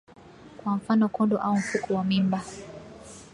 [0.63, 2.41] kwa mfano kondo au mfuko wa mimba